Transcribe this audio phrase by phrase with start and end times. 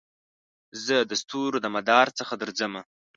[0.85, 2.81] زه دستورو دمدار څخه درځمه